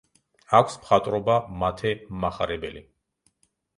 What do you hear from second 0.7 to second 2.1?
მხატვრობა მათე